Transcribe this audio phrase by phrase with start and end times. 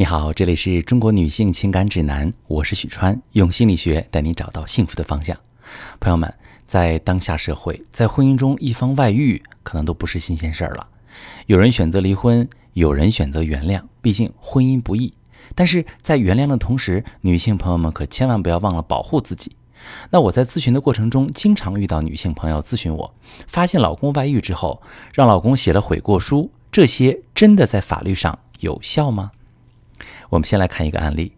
[0.00, 5.36] 你好，这里是中国女性情感指南，我是许川，用心理学带你找到幸福的方向。
[6.00, 6.32] 朋友们，
[6.66, 10.88] 在当下社会，在婚姻中一方外遇，可能都不是新鲜事儿了。
[11.44, 15.12] 有人选择离婚，有人选择原谅，毕竟婚姻不易。
[15.54, 19.54] 但是在原谅的同时，女性朋友们可千万不要忘了保护自己。
[20.08, 23.14] 那我在咨询的过程中，经常遇到女性朋友咨询我，
[23.46, 24.80] 发现老公外遇之后，
[25.12, 29.32] 让老公写了悔过书，这些真的在法律上有效吗？
[30.30, 31.32] 我们先来看一个案例：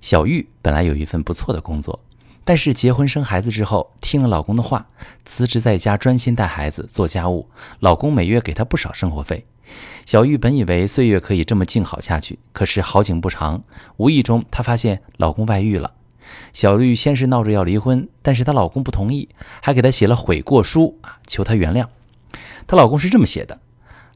[0.00, 1.98] 小玉本来有一份不错的工作，
[2.44, 4.86] 但是结婚生孩子之后，听了老公的话，
[5.24, 7.48] 辞职在家专心带孩子做家务，
[7.80, 9.44] 老公每月给她不少生活费。
[10.04, 13.64] 小玉本以为岁月可以这么静好下去，可是好景不长，
[13.96, 15.92] 无意中她发现老公外遇了。
[16.52, 19.28] 小玉先是闹着要离婚，但是她老公不同意，
[19.60, 21.86] 还给她写了悔过书啊，求她原谅。
[22.68, 23.58] 她老公是这么写的：“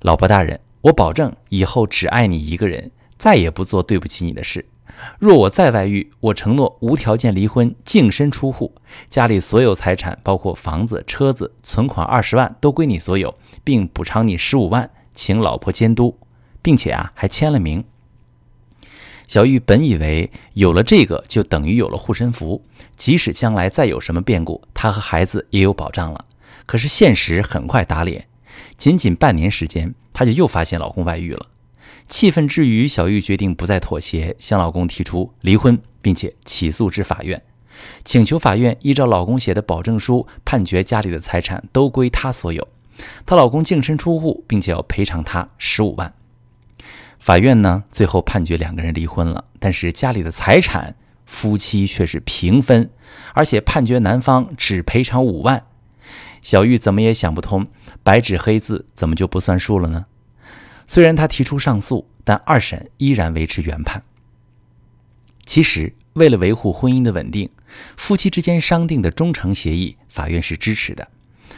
[0.03, 4.65] 老婆大人，我保证以后只爱你一个人。”再也不做对不起你的事。
[5.19, 8.75] 若我再外遇，我承诺无条件离婚，净身出户，
[9.11, 16.19] 家里所有财产，包括房子、车子、存款二十万，都归你所有，并补偿你十五万，请老婆监督，
[16.63, 17.85] 并且啊，还签了名。
[19.29, 22.65] 小玉本以为有了这个，就等于有了护身符，
[22.97, 26.25] 即使将来再有什么变故，她和孩子也有保障了。
[26.65, 28.27] 可是现实很快打脸，
[28.79, 31.50] 仅仅半年时间，她就又发现老公外遇了。
[32.11, 37.41] 气愤之余，小玉决定不再妥协，向老公提出离婚，并且起诉至法院，
[38.05, 42.67] 请求法院依照老公写的保证书判决家里的财产都归她所有，
[43.25, 46.13] 她老公净身出户，并且要赔偿她十五万。
[47.21, 52.91] 法院呢，最后判决两个人离婚了，但是家里的财产夫妻却是平分，
[53.35, 55.65] 而且判决男方只赔偿五万。
[56.43, 57.69] 小玉怎么也想不通，
[58.03, 60.07] 白纸黑字怎么就不算数了呢？
[60.91, 64.03] 虽然他提出上诉，但二审依然维持原判。
[65.47, 67.49] 其实，为了维护婚姻的稳定，
[67.97, 71.07] 夫妻之间商定的忠诚协议，法院是支持的。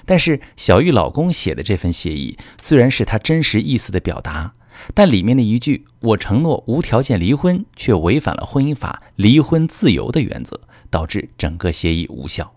[0.04, 4.52] 但是，小玉老公写的这份协议，虽然是他真实意思的表达，
[4.92, 10.60] 但里面的一句“我承诺无条件离婚”却违反了婚姻法离婚自由的原则，
[10.90, 12.52] 导致整个协议无效。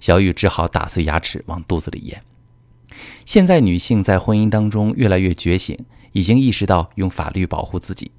[0.00, 2.22] 小玉只好打碎牙齿往肚子里咽。
[3.26, 5.78] 现在，女性在婚姻当中越来越觉醒。
[6.14, 8.12] 已经意识到用法律保护自己，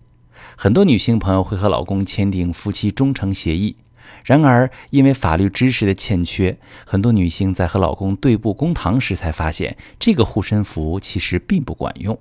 [0.56, 3.78] 很多女性朋友会和老公签订夫妻忠诚协议。
[4.26, 12.20] 然而，因为法律知识的欠缺，很多女性在和老公对簿公堂时才发现，这个护身符其实并不管用。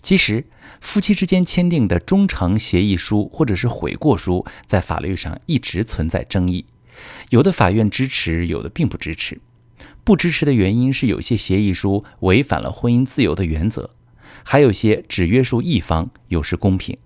[0.00, 0.44] 其实，
[0.80, 6.64] 夫妻之间签订的忠诚协议书或者是悔过书，在法律上一直存在争议，
[7.30, 9.40] 有的法院支持，有的并不支持。
[10.04, 13.90] 不支持的原因是，有些协议书违反了婚姻自由的原则。
[14.44, 16.96] 还有些只约束一方，有失公平。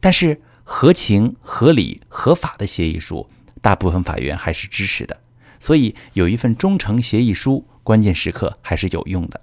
[0.00, 3.28] 但是合情、合理、合法的协议书，
[3.60, 5.20] 大部分法院还是支持的。
[5.58, 9.40] 所以有一份忠诚协议书，关键时刻还是有用的。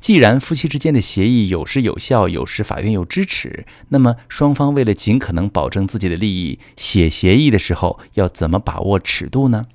[0.00, 9.66] 既然夫妻之间的协议有时有效，有时法院又支持，那么双方为了尽可能保证自己的利益，写协议的时候要怎么把握尺度呢？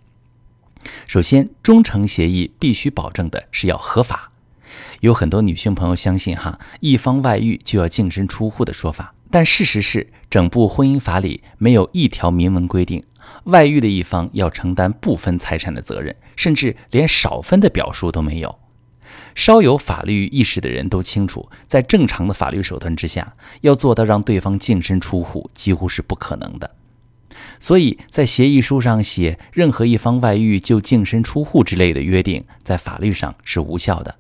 [1.08, 4.32] 首先，忠诚协议必须保证的是要合法。
[5.06, 13.04] 有很多女性朋友相信哈，一方外遇就要净身出户的说法，但事实是，整部婚姻法里没有一条明文规定，
[13.44, 18.58] 外遇的一方要承担不分财产的责任，甚至连少分的表述都没有。
[19.36, 26.72] 稍有法律意识的人都清楚，在正常的法律手段之下，要做到让对方净身出户几乎是不可能的。
[27.60, 34.16] 所以在协议书上写任何一方外遇就净身出户之类的约定，在法律上是无效的。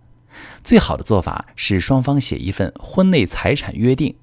[0.64, 4.16] 最好的做法是双方写一份婚内财产约定，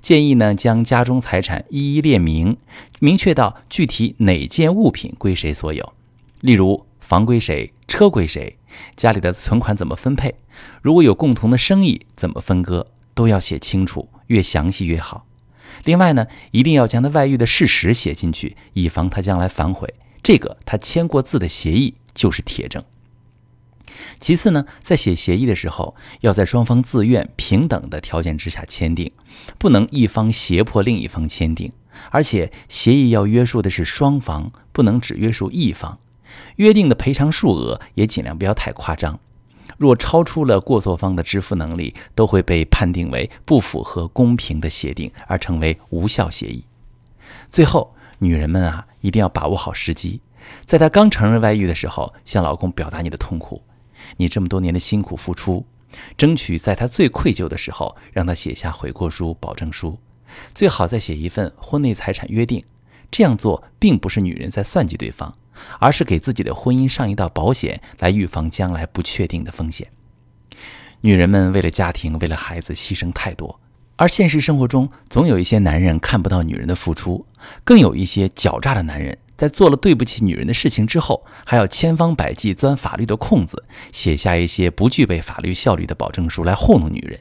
[0.00, 2.56] 建议呢将家中财产一一列明，
[3.00, 5.92] 明确到具体哪件物品归谁所有，
[6.40, 8.58] 例如房归谁，车归谁，
[8.96, 10.34] 家里的存款怎么分配，
[10.82, 15.26] 如果有共同的生意怎么分割，都要写清楚，越详细越好。
[15.84, 19.92] 另外呢，一定要将他外遇的事实写进去，以防他将来反悔。
[20.22, 22.82] 这个他签过字的协议就是铁证。
[24.18, 29.12] 其次呢，在写协议的时候，要在双方自愿、平等的条件之下签订，
[29.58, 31.72] 不能一方胁迫另一方签订。
[32.10, 35.98] 而且，协议要约束的是双方，不能只约束一方。
[36.56, 39.18] 约定的赔偿数额也尽量不要太夸张，
[39.78, 46.64] 若超出了过错方的支付能力，都会被判定为不符合公平的协定，而成为无效协议。
[47.48, 50.20] 最后，女人们啊，一定要把握好时机，
[50.66, 53.62] 在她刚承认外遇的时候，向老公表达你的痛苦。
[54.16, 55.64] 你这么多年的辛苦付出，
[56.16, 59.98] 争取在他最愧疚的时候，让他写下悔过书、保证书。
[60.54, 62.64] 最好再写一份婚内财产约定。
[63.08, 65.36] 这样做并不是女人在算计对方，
[65.78, 69.88] 而是给自己的婚姻上一道保险，来预防将来不确定的风险。
[71.02, 73.60] 女人们为了家庭、为了孩子牺牲太多，
[73.94, 77.24] 而现实生活中总有一些男人看不到女人的付出，
[77.62, 87.20] 更有一些狡诈的男人在做了对不起女人的事情之后，还要千方百计钻法律的空子，写下一些不具备法律效力的保证书来糊弄女人，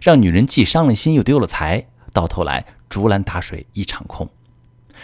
[0.00, 4.28] 让女人既伤了心又丢了财，到头来竹篮打水一场空。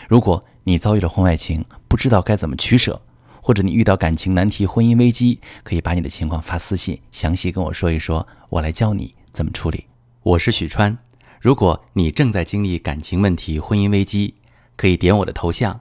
[0.09, 3.03] 如果你遭遇了婚外情，不知道该怎么取舍，
[3.41, 9.87] 或者你遇到感情难题、婚姻危机，可以把你的情况发私信，详细跟我说一说，我来教你怎么处理。
[10.23, 10.97] 我是许川，
[11.41, 14.37] 如果你正在经历感情问题、婚姻危机，
[14.77, 15.81] 可以点我的头像，